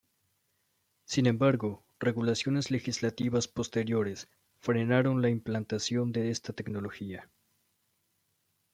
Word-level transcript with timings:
Sin 1.05 1.27
embargo, 1.27 1.83
regulaciones 1.99 2.71
legislativas 2.71 3.47
posteriores 3.47 4.29
frenaron 4.57 5.21
la 5.21 5.29
implantación 5.29 6.11
de 6.11 6.31
esta 6.31 6.53
tecnología. 6.53 7.29